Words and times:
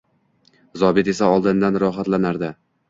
Zobit 0.85 1.11
esa 1.15 1.31
oldindan 1.37 1.81
rohatlanardi 1.87 2.55